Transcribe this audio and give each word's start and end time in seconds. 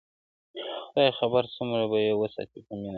خداى 0.85 1.09
خبر 1.19 1.43
څومره 1.55 1.83
به 1.91 1.97
يې 2.05 2.13
وساتې 2.21 2.59
په 2.67 2.73
مـيـــــنه 2.73 2.83
يــــــــــاره 2.85 2.89